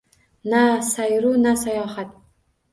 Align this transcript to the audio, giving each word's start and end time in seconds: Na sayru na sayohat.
Na 0.43 0.81
sayru 0.81 1.31
na 1.43 1.55
sayohat. 1.55 2.09